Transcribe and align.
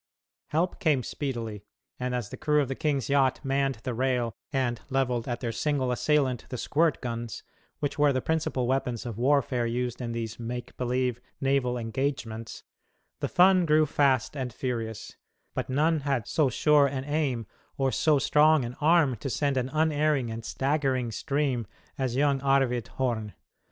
Help 0.47 0.79
came 0.79 1.03
speedily, 1.03 1.63
and 1.99 2.15
as 2.15 2.29
the 2.29 2.35
crew 2.37 2.59
of 2.59 2.67
the 2.67 2.73
king's 2.73 3.07
yacht 3.07 3.39
manned 3.43 3.75
the 3.83 3.93
rail 3.93 4.33
and 4.51 4.81
levelled 4.89 5.27
at 5.27 5.41
their 5.41 5.51
single 5.51 5.91
assailant 5.91 6.43
the 6.49 6.57
squirt 6.57 6.99
guns, 7.03 7.43
which 7.81 7.99
were 7.99 8.11
the 8.11 8.19
principal 8.19 8.65
weapons 8.65 9.05
of 9.05 9.19
warfare 9.19 9.67
used 9.67 10.01
in 10.01 10.11
these 10.11 10.39
"make 10.39 10.75
believe" 10.75 11.21
naval 11.39 11.77
engagements, 11.77 12.63
the 13.19 13.27
fun 13.29 13.63
grew 13.63 13.85
fast 13.85 14.35
and 14.35 14.51
furious; 14.53 15.17
but 15.53 15.69
none 15.69 15.99
had 15.99 16.25
so 16.25 16.49
sure 16.49 16.87
an 16.87 17.03
aim 17.05 17.45
or 17.77 17.91
so 17.91 18.17
strong 18.17 18.65
an 18.65 18.75
arm 18.81 19.15
to 19.15 19.29
send 19.29 19.55
an 19.55 19.69
unerring 19.69 20.31
and 20.31 20.43
staggering 20.43 21.11
stream 21.11 21.67
as 21.99 22.15
young 22.15 22.41
Arvid 22.41 22.87
Horn. 22.87 23.35